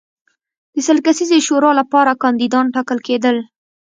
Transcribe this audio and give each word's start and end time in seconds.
د 0.73 0.75
سل 0.87 0.97
کسیزې 1.07 1.39
شورا 1.47 1.71
لپاره 1.79 2.19
کاندیدان 2.23 2.65
ټاکل 2.75 2.99
کېدل. 3.07 3.37